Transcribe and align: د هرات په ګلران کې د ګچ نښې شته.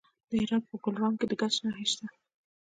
د 0.29 0.31
هرات 0.41 0.63
په 0.69 0.75
ګلران 0.83 1.13
کې 1.19 1.25
د 1.27 1.33
ګچ 1.41 1.55
نښې 1.63 1.85
شته. 1.91 2.07